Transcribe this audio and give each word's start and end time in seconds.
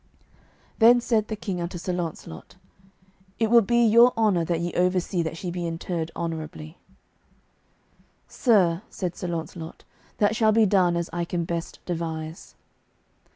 Then 0.79 0.99
said 0.99 1.27
the 1.27 1.35
King 1.35 1.61
unto 1.61 1.77
Sir 1.77 1.93
Launcelot, 1.93 2.55
"It 3.37 3.51
will 3.51 3.61
be 3.61 3.85
your 3.85 4.13
honour 4.17 4.43
that 4.45 4.59
ye 4.59 4.73
oversee 4.73 5.21
that 5.21 5.37
she 5.37 5.51
be 5.51 5.67
interred 5.67 6.09
honourably." 6.15 6.79
"Sir," 8.27 8.81
said 8.89 9.15
Sir 9.15 9.27
Launcelot, 9.27 9.83
"that 10.17 10.35
shall 10.35 10.51
be 10.53 10.65
done 10.65 10.97
as 10.97 11.07
I 11.13 11.23
can 11.23 11.45
best 11.45 11.81
devise." 11.85 12.55